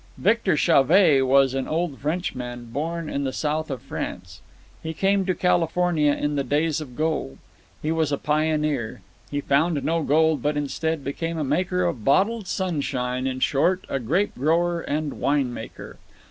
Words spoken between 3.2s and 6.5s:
the south of France. He came to California in the